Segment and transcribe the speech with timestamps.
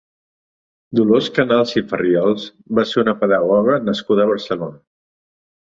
[0.99, 2.49] Dolors Canals i Farriols
[2.81, 4.85] va ser una pedagoga nascuda a Barcelona.